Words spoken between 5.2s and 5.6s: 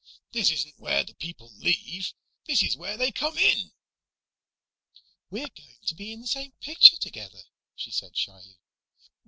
"We're